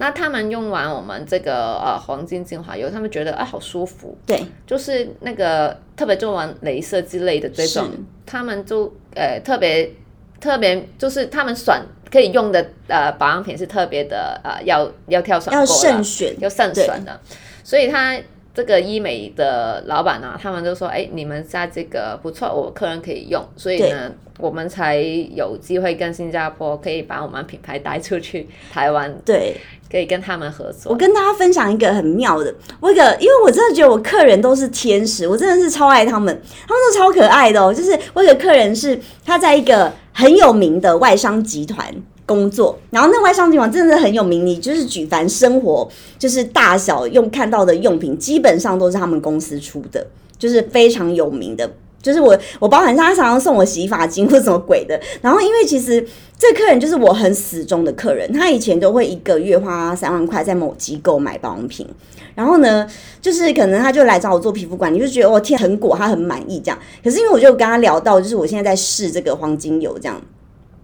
[0.02, 7.88] 那他们用完我们这个呃黄金精华油，他们觉得啊好舒服，对，就是那个特别做完镭射之类的这种，
[8.26, 9.94] 他们就呃特别
[10.40, 11.80] 特别就是他们选
[12.12, 16.36] 可以用的呃保养品是特别的呃要要挑选要慎选。
[16.40, 17.20] 要慎选的，
[17.64, 18.20] 所以他。
[18.54, 29.56] 这个医美的老板呢，他们就说：“哎，你们家这个不错，我客人可以用，所以呢，我们才有机会跟新加坡可以把我们品牌带出去台湾，对，
[29.90, 30.92] 可以跟他们合作。
[30.92, 37.74] 我跟大家分享一个很妙的，我一个，因为我真的觉得我客人都是天使，我真的是超爱他们，他们都超可爱的哦。
[37.74, 41.90] 就是我有个客人是他在一个很有名的外商集团。”
[42.32, 50.08] 工作，然后那外商集团真的很有名，你就是举凡生活就是大小用看到的用品，基本上都是他们公司出的，
[50.40, 51.70] 就是非常有名的。
[52.02, 55.00] 就是我我包含他常常送我洗发精或什么鬼的。
[55.22, 56.04] 然后因为其实
[56.40, 61.88] 这客人就是我很死忠的客人，他以前都会一个月花三万块在某机构买保养品，
[62.34, 62.88] 然后呢，
[63.22, 66.80] 就是可能他就来找我做皮肤管理，就觉得我天很果，他很满意这样。
[67.04, 70.20] 可是因为我就跟他聊到，就是我现在在试这个黄金油这样。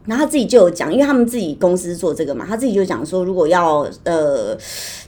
[0.07, 4.57] 然后他自己就有讲，因为他们自己公司做这个嘛，他自己就讲说，如果要呃，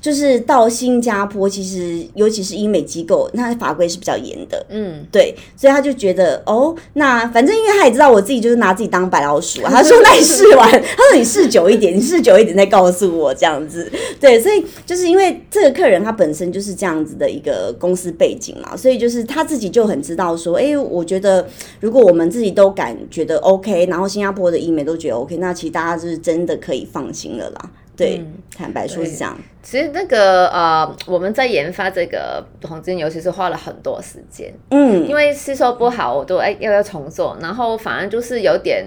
[0.01, 10.77] 就是到新加坡，其实尤其是医美机构，那法规是比较严的，嗯，对，所以他就觉得哦，那反正因为他也知道我自己就是拿自己当白老鼠啊，他说那你试完，他
[11.11, 21.47] 说你试久一点，你试久一点再告诉我这样子，对，所以就是因为这个客人他本身就是这样子的一个公司背景嘛，所以就是他自己就很知道说，哎，我觉得
[21.79, 24.88] 如果我们自己都感觉得 OK，然后新加坡的医美。
[24.89, 27.69] 都觉得 OK，那其实大家就是真的可以放心了啦。
[27.95, 28.23] 对，
[28.57, 29.37] 坦白说是这样。
[29.61, 34.53] 其实那个呃，我们在研发这个黄金尤，其是花了很多时间。
[34.71, 38.85] 嗯，因为吸收不好，我都哎要要重做，然后反而就是有点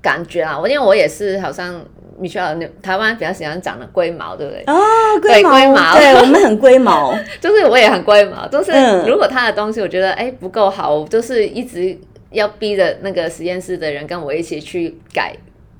[0.00, 0.58] 感觉啊。
[0.58, 1.78] 我因为我也是好像
[2.18, 4.62] 你需要台湾比较喜欢长的龟毛，对不对？
[4.62, 4.74] 啊，
[5.20, 8.48] 龟毛，对 我们很龟毛， 就是我也很龟毛。
[8.48, 8.72] 就是
[9.06, 11.94] 如果他的东西我觉得哎不够好，我就是一直。
[12.30, 15.36] 要逼着那个实验室的人跟我一起去改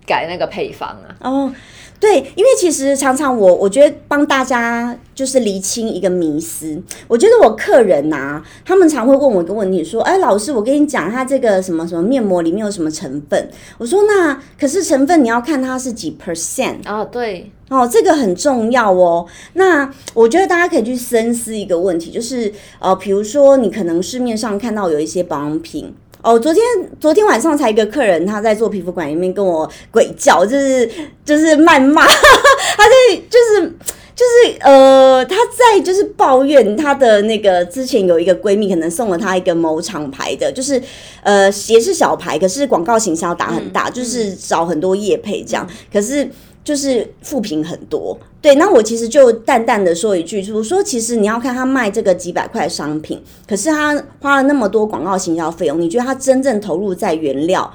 [0.07, 1.17] 改那个配方啊！
[1.21, 1.53] 哦，
[1.99, 6.81] 对，因为其实常常我我觉得帮大家就是厘清一个迷思。
[7.09, 19.27] 我觉得我客人呐，他们常会问我一个问题，说：“哎，老师，我跟你讲，它这个什么什么面膜里面有什么成分？”我说：“那可是成分你要看它是几 percent 哦，对哦，这个很重要哦。
[19.55, 25.93] 那我觉得大家可以去深思一个问题，就是呃，比如说你可能市面上看到有一些保养品。
[26.27, 26.61] 哦，昨天
[26.99, 30.85] 昨天晚上才一个客人，他在做皮肤馆里面跟我鬼叫，就是
[31.25, 32.03] 就是谩骂，
[32.77, 33.73] 他在就是
[34.13, 40.83] 就是呃，他在就是抱怨他的那个之前有一个闺蜜可能送了他一个某厂牌的，就是
[41.23, 46.29] 呃鞋是小牌，可是广告形象打很大，就是找很多业配这样，可是。
[46.67, 57.73] 就是负评很多，对，那我其实就淡淡的说一句，就是说，其实你要看他卖这个几百块商品，可是他花了那么多广告行销费用，你觉得他真正投入在原料，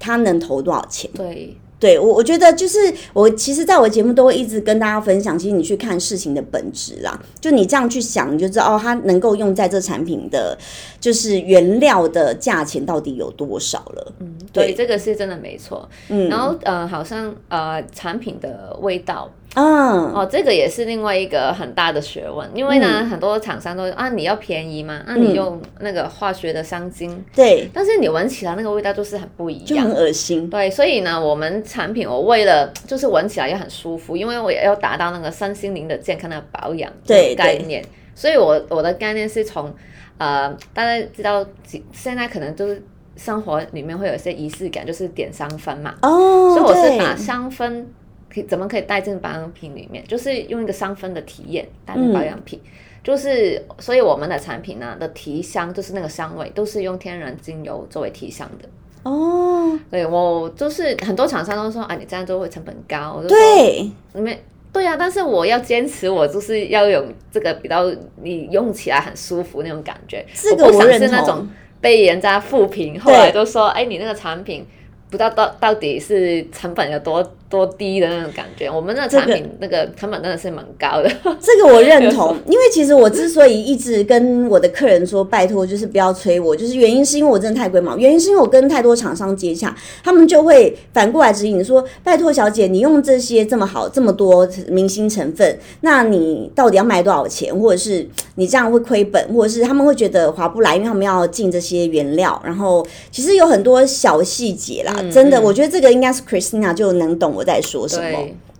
[0.00, 1.08] 他能投多少钱？
[1.14, 1.56] 对。
[1.82, 2.78] 对我，我觉得就是
[3.12, 10.56] 我，其实在我的节目都会一直跟大家分享，其实你去看事情的本质啦，就你这样去想，你就知道哦，它能够用在这产品的，
[11.00, 14.12] 就是原料的价钱到底有多少了。
[14.20, 15.88] 嗯，对，这个是真的没错。
[16.08, 30.48] 嗯，然后呃，好像呃，产品的味道，嗯，哦，这个也是另外一个很大的学问，因为呢，很多厂商都啊，你要便宜嘛，那、你用那个化学的香精，对，但是你闻起来那个味道就是很不一样，就很恶心。
[30.48, 37.84] 对，所以呢，我们产品我为了就是闻起来也很舒服，因为我也要达到那个身心灵的健康的保养对概念，
[38.14, 39.70] 所以我我的概念是从
[40.16, 41.44] 呃，大家知道
[41.92, 42.82] 现在可能就是
[43.16, 47.84] 生活里面会有一些仪式感，就是点香氛嘛，哦，所以我是把香氛
[48.32, 52.60] 可以怎么可以带进保养品里面，就是用一个香氛的体验带进保养品。
[53.04, 58.68] 就是，所以我们的产品呢的提香，就是那个香味，都是用天然精油作为提香的。
[59.02, 63.14] 哦，对我就是很多厂商都说啊，你这样做会成本高。
[63.16, 63.90] 我就说对，
[64.22, 64.40] 没
[64.72, 67.92] 对啊，但是我要坚持，我就是要有这个比较
[68.22, 70.24] 你用起来很舒服那种感觉。
[70.32, 71.48] 这个我不想是那种
[71.80, 74.64] 被人家负评，后来都说哎，你那个产品
[75.12, 78.70] 不知道到到底是成本有多多低的那种感觉。
[78.70, 81.10] 我们那产品那个成本真的是蛮高的。
[81.38, 108.02] 这个我认同，因为其实我之所以一直跟我的客人说拜托，就是不要催我，就是原因是因为我真的太贵嘛，原因是因为我跟太多厂商接洽，他们就会反过来指引你说，拜托小姐，你用这些这么好这么多明星成分，那你到底要卖多少钱，或者是你这样会亏本，或者是他们会觉得划不来，因为他们要进这些原料，然后其实有很多小细节啦，真的，我觉得这个应该是 Christina 就能懂我在说什么。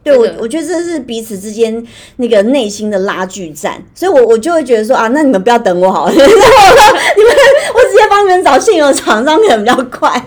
[0.02, 0.16] 对。
[0.16, 10.20] 我这，个我觉得这是彼此之间那个内心的拉锯战，所以我我就会觉得说啊，那你们不要等我好了， 你们我直接帮你们找现有厂商可能比较快，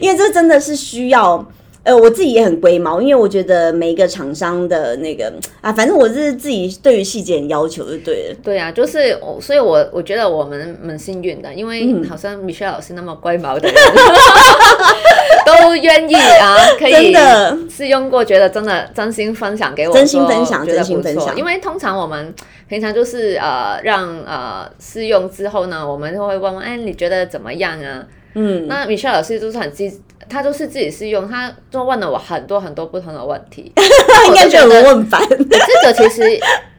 [0.00, 1.46] 因为这真的是需要。
[1.84, 8.36] 呃，我自己也很龟毛，因为我觉得每一个厂商的那个啊，反正我是自己对于细节很要求就对了。
[8.42, 13.76] 对啊，就是我，所以我我觉得我们蛮幸运的，因为好像 Michelle 老师那么龟毛的人，
[15.44, 22.34] 都愿意啊，可以真的试用过，觉得真的真心分享给我，真心分享真心分享因为通常我们
[22.66, 28.06] 平常就是呃让呃试用之后呢，我们就会问问，哎，你觉得怎么样啊？
[28.36, 30.00] 嗯，那 Michelle 老师就是很积，
[30.34, 35.20] 他都是自己试用，他就问了我很多很多不同的问题， 他应该觉得我就我很烦。
[35.28, 36.22] 这个其实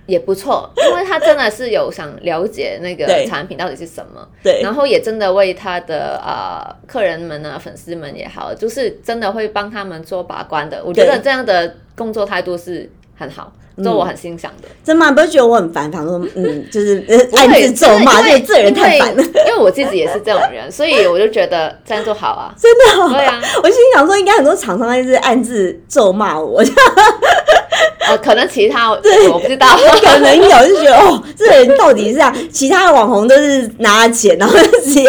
[0.06, 4.62] 也不错，因为他真的是有想了解那个产品到底是什么，对。
[4.62, 10.84] 然后也真的为他的呃客人们呢、粉丝们也好，就是真的会帮他们做把关的。
[10.84, 12.88] 我觉得这样的工作态度是
[13.18, 13.52] 很好，
[13.84, 14.68] 这我很欣赏的。
[14.84, 15.12] 真吗？
[15.12, 17.04] 不是觉得我很烦，反正 嗯，就是
[17.36, 19.24] 暗自咒骂，这这人太烦了。
[19.24, 22.54] 因为我自己也是这种人，所以我就觉得这样就好啊。
[22.62, 26.64] 真的、哦，对啊， 我心想说，应该很多厂商就是暗自咒骂我，
[28.08, 28.98] 呃，可能其他我
[29.40, 29.68] 不知道。
[30.02, 32.36] 可能有就觉得哦，这人到底是这样。
[32.52, 35.04] 其他的网红都是拿了钱，然后就直接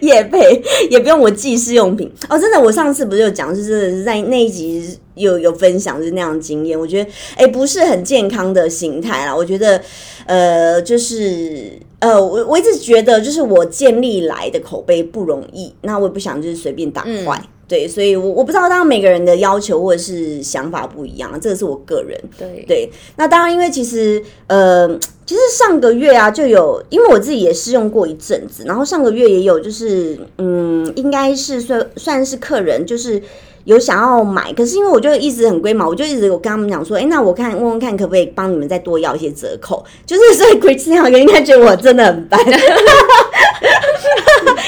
[0.00, 2.12] 夜配，也不用我寄试用品。
[2.28, 6.78] 哦，真的，我上次不是有讲，就是在那一集有有分享，就是那样的经验。
[6.78, 9.34] 我觉得，哎，不是很健康的心态啦。
[9.34, 9.80] 我觉得，
[10.26, 11.78] 呃，就是。
[12.00, 24.88] 呃，我我一直觉得，就是我建立来的口碑不容易，那我也不想就是随便打坏，对，所以我我不知道，当然每个人的要求或者是想法不一样，这个是我个人，对对，那当然，因为其实呃，
[25.26, 33.22] 其实上个月啊就有，因为我自己也试用过一阵子，然后上个月也有，就是嗯，应该是算算是客人，就是
[33.64, 42.38] 有想要买，可是因为我就一直很龟毛，我就一直有跟他们讲说，哎、那我看问问看可不可以帮你们再多要一些折扣， 就是所以 Christina 应该觉得我真的很白。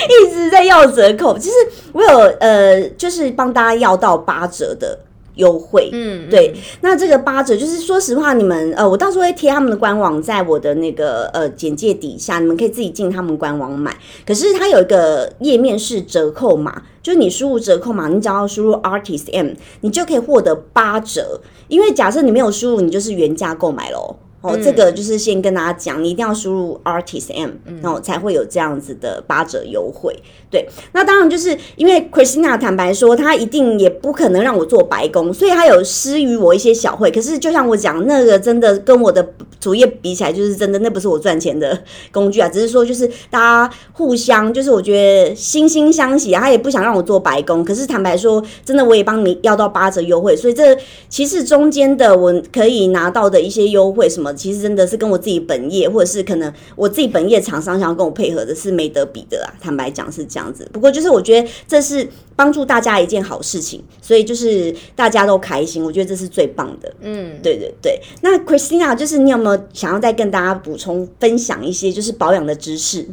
[0.09, 1.55] 一直在要折扣，其实
[1.93, 4.99] 我有呃，就是帮大家要到八折的
[5.37, 13.97] 优惠，嗯，对，那这个八折就是说实话，你们呃，我到时候会贴他们的官网在我的那个呃简介底下，你们可以自己进他们官网买。
[14.27, 19.49] 可是它有一个页面是折扣码，就是你输入折扣码，你只要输入 artist m，
[19.81, 21.41] 你就可以获得八折。
[21.69, 24.17] 因为假设你没有输入，你就是原价购买喽。
[24.43, 27.51] 哦，这个就是先跟大家讲，你一定要输入 artist m，
[27.81, 30.15] 然后才会有这样子的八折优惠。
[30.51, 37.11] 对，那当然就是因为 Christina 坦白说，她一定也不可能让我做白工，所以她有施予我一些小惠。
[37.11, 39.27] 可是就像我讲，那个真的跟我的
[39.61, 46.41] 主业比起来，就是真的那不是我赚钱的工具啊，只是说就是大家互相，就是我觉得惺惺相惜啊。
[46.43, 50.77] 她也不想让我做白工，可是坦白说，真的我也帮你要到八折优惠，所以这
[51.09, 59.49] 其实中间的我可以拿到的一些优惠什么，其实真的是跟我自己本业或者是可能我自己本业厂商想要跟我配合的是没得比的啊。
[59.61, 66.93] 坦白讲是这样子，不过就是我觉得这是帮助大家一件好事情，所以就是大家都开心，我觉得这是最棒的。
[67.01, 73.07] 嗯，对对对，那 Christina 就是你有没有想要再跟大家补充分享一些就是保养的知识？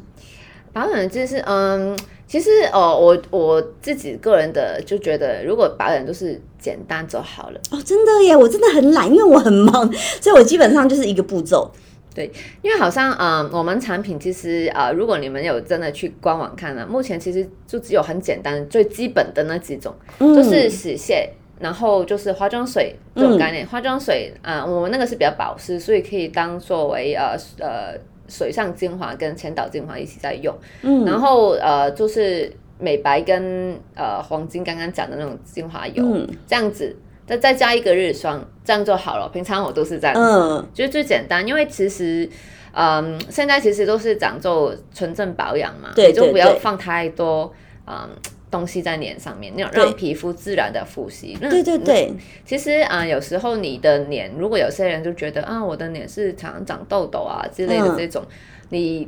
[0.71, 1.97] 保养的知识，嗯，
[2.29, 7.59] 其实哦，我我自己个人的就觉得，如果保养都是简单就好了。
[7.71, 11.71] 哦，真的耶，我真的很懒，因为我很忙，所以我基本上就是一个步骤。
[12.13, 23.65] 对，因为好像嗯，我们产品其实啊，如果你们有真的去官网看呢，目前其实就只有很简单、最基本的那几种，就是洗卸，然后就是化妆水这种概念。
[23.65, 27.99] 化妆水啊，我们那个是比较保湿，所以可以当作为呃呃。
[28.29, 36.03] 水上精华跟前导精华一起在用，嗯，然后呃就是美白跟呃黄金刚刚讲的那种精华油，
[36.47, 39.27] 这样子，再再加一个日霜，这样就好了。
[39.33, 42.29] 平常我都是这样嗯，就是最简单，因为其实
[42.73, 47.51] 嗯现在其实都是讲究纯正保养嘛，对，就不要放太多
[47.87, 48.07] 嗯。
[48.51, 51.37] 东西在脸上面，那种让皮肤自然的呼吸。
[51.39, 52.11] 对对对，
[52.45, 58.23] 其实啊，有时候你的脸，如果有些人就觉得啊，我的脸是常常长痘痘啊之类的这种，
[58.69, 59.07] 你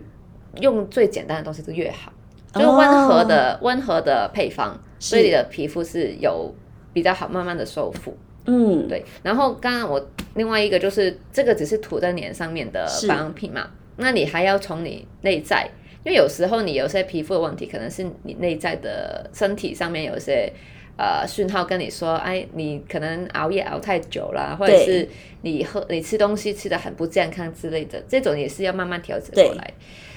[0.59, 2.13] 用最简单的东西就越好，
[2.53, 6.53] 就是温和的温和的配方，所以你的皮肤是有
[6.93, 8.15] 比较好慢慢的修复。
[8.45, 9.03] 嗯，对。
[9.23, 10.03] 然后刚刚我
[10.35, 13.67] 另外一个就是这个只是涂在脸上面的保养品嘛，
[13.97, 15.69] 那你还要从你内在。
[16.03, 20.51] 因为有时候你有些皮肤的问题，可能是你内在的身体上面有些
[20.97, 25.07] 呃讯号跟你说，哎，你可能熬夜熬太久了，或者是
[25.43, 29.73] 你喝你吃东西吃的很不健康之类的，这种也是要慢慢调整过来。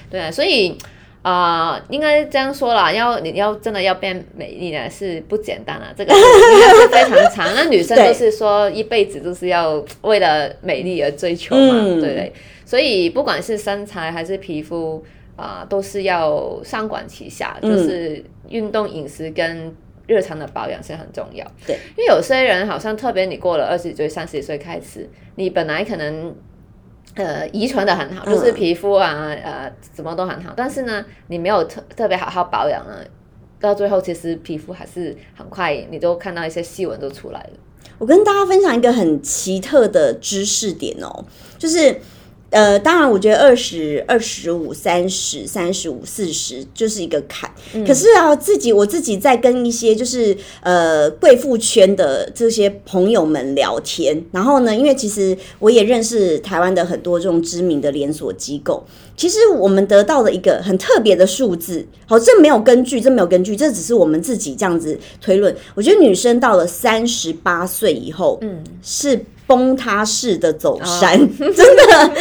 [0.09, 0.75] 对啊，所以
[1.21, 7.53] 啊，应该这样说啦，要你要真的要变美丽呢，是不简单啊，这个应该是非常长。
[7.53, 12.33] 那女生都是说一辈子都是要为了美丽而追求嘛，对不对？
[12.65, 15.05] 所以不管是身材还是皮肤。
[15.35, 19.75] 啊，都是要上管齐下，就是运动、饮食跟
[20.07, 21.45] 日常的保养是很重要。
[21.67, 26.33] 对，因为有些人好像特别，你过了二十岁、三十岁开始，你本来可能
[27.15, 32.99] 呃遗传的很好，就是皮肤啊呃什么都很好，但是呢，你没有特特别好好保养呢，
[33.59, 37.49] 到最后其实皮肤还是很快，你都看到一些细纹都出来了。
[37.97, 41.25] 我跟大家分享一个很奇特的知识点哦，
[41.57, 41.99] 就是。
[42.51, 47.51] 呃，当然，我觉得二十二十五、三十、三十五、四十就是一个坎。
[47.85, 58.85] 可是啊，自己我自己在跟一些就是呃贵妇圈的这些朋友们聊天，然后呢，因为其实我也认识台湾的很多这种知名的连锁机构。
[59.17, 65.53] 其实我们得到了一个很特别的数字，好，这没有根据，这没有根据，这只是我们自己这样子推论。
[65.73, 69.19] 我觉得女生到了三十八岁以后，嗯，是。
[69.47, 72.15] 崩塌式的走山， 真的，真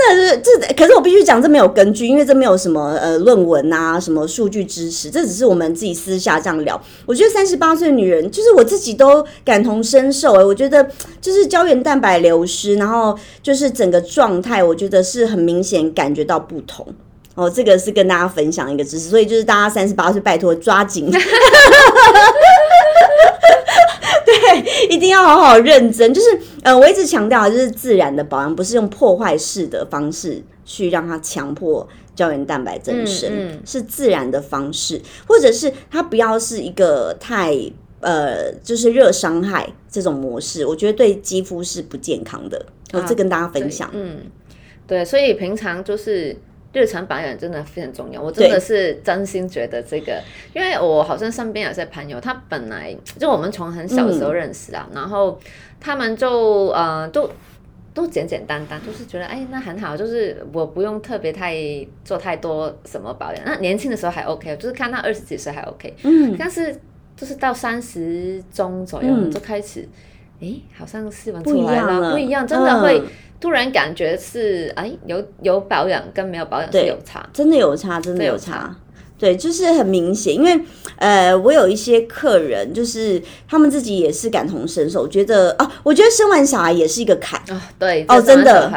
[0.00, 0.74] 的是这。
[0.74, 6.80] 可是我必须讲，这没有根据，因为这没有什么呃论文啊，什么数据支持，这只是我们自己私下这样聊。
[7.04, 10.88] 我觉得三十八岁女人，就是我自己都感同身受哎，我觉得
[11.20, 16.86] 就是胶原蛋白流失，然后就是整个状态，我觉得是很明显感觉到不同
[17.34, 17.50] 哦。
[17.50, 21.10] 这个是跟大家分享一个知识，所以就是大家三十八岁，拜托抓紧。
[24.24, 26.12] 对，一定要好好认真。
[26.12, 37.54] 就是，呃，我一直强调，就是自然的保养，不是用破坏式的方式去让它强迫胶原蛋白增生，是自然的方式，或者是它不要是一个太
[38.00, 42.66] 呃，就是热伤害这种模式，我觉得对肌肤是不健康的。
[42.92, 43.90] 我这跟大家分享。
[43.92, 44.18] 嗯，
[44.86, 46.36] 对，所以平常就是。
[46.74, 50.20] 日常保养真的非常重要，我真的是真心觉得这个，
[50.52, 55.38] 因为我好像身边有些朋友，他本来就我们从很小的时候认识啊，然后
[55.80, 57.30] 他们就呃都
[57.94, 61.56] 都简简单单，就是觉得哎那很好，就是我不用特别太
[62.04, 66.76] 做太多什么保养，那年轻的时候还 OK，就是看他二十几岁还 OK，嗯，但是
[67.16, 69.88] 就是到三十中左右就开始，
[70.40, 73.02] 哎，好像是闻出来了，不一样，真的会。
[73.40, 78.74] 突然感觉是哎，有有保养跟没有保养是有差，真的有差，真的有差。
[79.18, 80.58] 对，就是很明显，因为
[80.96, 87.70] 呃，我有一些客人，就是他们自己也是感同身受，觉得啊，我觉得生完小孩也是一个坎啊。
[87.78, 88.72] 对，哦，真的。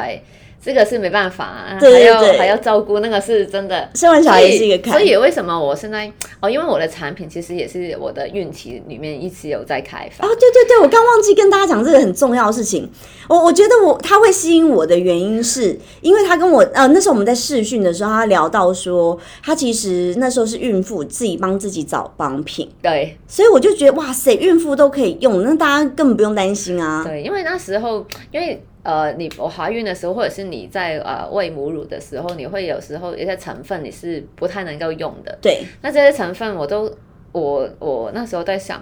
[0.68, 3.90] 这个是没办法，还要还要照顾，那个是真的。
[3.96, 4.92] 生完小孩也是一个坎。
[4.92, 6.12] 所以为什么我现在
[6.42, 10.28] 哦，因为我的产品其实也是我的孕期里面一直有在开发。
[10.28, 12.90] 哦，对对对，我刚忘记跟大家讲这个很重要的事情。
[13.30, 22.70] 我我觉得我他会吸引我的原因是因为他跟我呃那时候我们在试训的时候，他聊到说他其实那时候是孕妇自己帮自己找帮品。
[22.82, 27.06] 对，所以我就觉得哇塞，孕妇都可以用，那大家根本不用担心啊。
[27.06, 28.62] 对，因为那时候因为。
[28.88, 35.38] 呃，你我怀孕的时候，或者是你在呃喂母乳的时候，你会有时候一些成分你是不太能够用的。
[35.42, 36.90] 对，那这些成分我都
[37.34, 38.82] 我我那时候在想，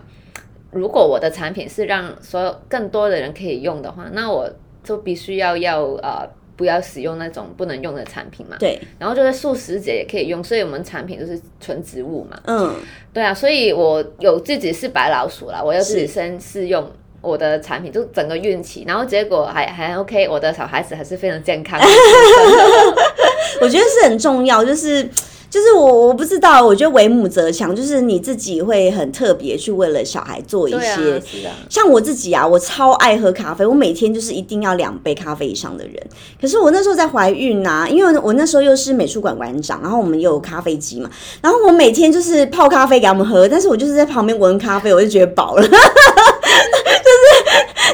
[0.70, 4.48] 如果我的产品是让所有更多的人可以用的话，那我
[4.84, 8.58] 就必须要要呃不要使用那种不能用的产品嘛。
[8.60, 12.40] 对，然后就是素食者也可以用，所以我们产品都是纯植物嘛。
[12.46, 12.76] 嗯，
[13.12, 16.88] 对啊，所以我有自己是白老鼠啦，我要自己先试用
[17.26, 21.80] 我的产品，就整个孕期，然后结果还还 OK，我的小孩子还是非常健康。
[23.62, 25.04] 我觉得是很重要，就是
[25.50, 31.22] 就是我我不知道，我觉得为母则强，就是你自己会很特别去为了小孩做一些。
[31.70, 35.94] 像我自己啊，我超爱喝咖啡，我每天就是一定要两杯咖啡以上的人。
[36.42, 41.10] 可是我那时候在怀孕呐、因为我那时候又是美术馆馆长，然后我们又有咖啡机嘛，
[41.42, 45.66] 然后我每天就是泡咖啡给他们喝，但是我就是在旁边闻咖啡，我就觉得饱了。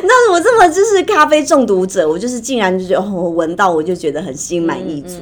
[0.02, 5.18] 就是，那我这么就是咖啡中毒者，我就是竟然就觉得哦，我闻到我就觉得很心满意足。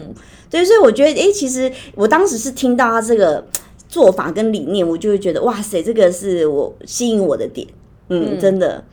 [0.50, 3.46] 对，所以我觉得，诶，其实我当时是听到他这个
[3.88, 7.68] 做法跟理念，我就会觉得，哇塞，这个是我吸引我的点。
[8.10, 8.84] 嗯，真的，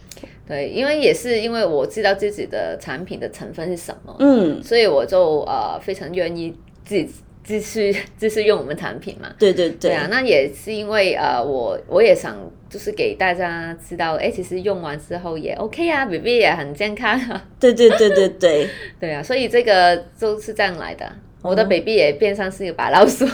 [0.47, 7.09] 对，因为也是因为我知道自己的产品的成分是什么，嗯，所以我就呃非常愿意自己
[7.47, 9.29] 继续继续用我们产品嘛。
[9.39, 12.37] 对对对，对啊，那也是因为呃，我我也想
[12.69, 17.45] 就是给大家知道，哎，其实用完之后也 OK 啊，BB 也很健康啊。
[17.61, 18.69] 对对对对对，
[19.01, 21.11] 对啊，所以这个就是这样来的。
[21.43, 23.25] 我的 baby 也变上是一个白老鼠，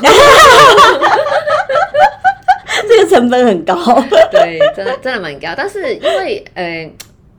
[2.87, 3.75] 这个成本很高。
[4.31, 5.55] 对，真的真的蛮高。
[5.57, 6.91] 但是因为呃，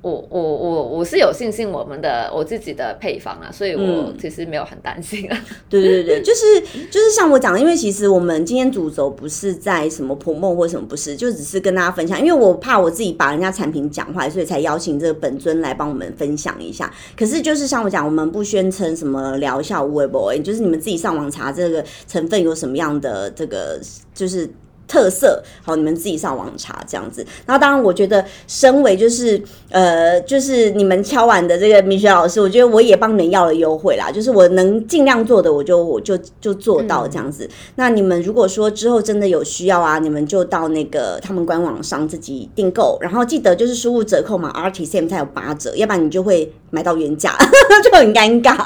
[0.03, 5.45] 我我我我是有信心我们的我自己的配方啊，所以我其实没有很担心啊。
[5.69, 6.59] 对对对，就是
[6.91, 12.19] 就是像我讲的，因为其实我们今天主轴不是在什么普梦或什么，不是，就只是跟大家分享。
[12.19, 16.93] 因为我怕我自己把人家产品讲坏，所以才邀请这个本尊来帮我们分享一下。
[17.17, 23.79] 可是就是像我讲，我们不宣称什么疗效无为 boy，就是你们自己上网查这个成分有什么样的这个
[24.13, 24.49] 就是。
[24.87, 27.25] 特色好，你们自己上网查这样子。
[27.45, 34.11] 然后，当然，我觉得身为就是呃，就是你们敲完的这个米雪老师，我觉得我也帮你们要了优惠啦。
[34.11, 37.49] 就是我能尽量做的，我就我就就做到这样子。
[37.75, 47.35] 那你们如果说之后真的有需要啊，你们就到那个他们官网上自己订购，然后记得就是输入折扣嘛 RTCM 才有八折，要不然你就会买到原价，
[47.83, 48.57] 就很尴尬。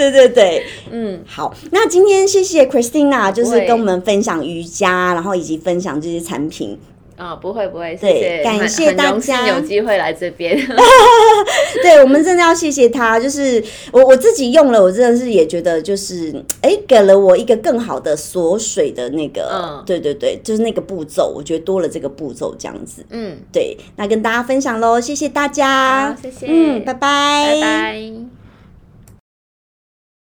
[0.00, 6.78] 对对对，嗯，好，那今天谢谢 Christina，就是跟我们分享瑜伽，然后以及分享这些产品。
[7.16, 10.56] 啊、不会不会，谢对谢，感谢大家有机会来这边。
[11.82, 23.04] 对我们真的要谢谢他，就是我我自己用了，我真的是也觉得就是，哎，给了我一个更好的锁水的那个，嗯对对对，就是那个步骤，我觉得多了这个步骤这样子。
[23.10, 28.39] 嗯，对，那跟大家分享喽，谢谢大家，谢谢嗯，拜拜，拜拜。